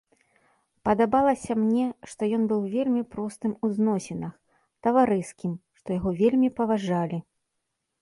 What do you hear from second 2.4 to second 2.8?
быў